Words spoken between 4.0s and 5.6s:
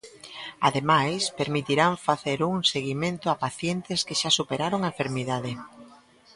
que xa superaron a enfermidade.